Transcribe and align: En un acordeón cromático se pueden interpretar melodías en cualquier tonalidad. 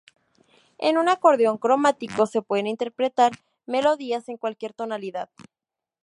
En 0.79 0.97
un 0.97 1.09
acordeón 1.09 1.59
cromático 1.59 2.25
se 2.25 2.41
pueden 2.41 2.65
interpretar 2.65 3.33
melodías 3.67 4.27
en 4.29 4.37
cualquier 4.37 4.73
tonalidad. 4.73 5.29